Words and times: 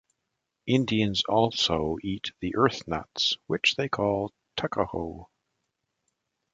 Indians 0.65 1.21
also 1.29 1.97
eat 2.01 2.31
the 2.39 2.55
earth-nuts, 2.55 3.37
which 3.45 3.75
they 3.75 3.87
call 3.87 4.33
tuckahoe. 4.57 5.27